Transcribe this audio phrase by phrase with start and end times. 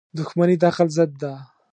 [0.17, 1.33] •دښمني د عقل ضد ده.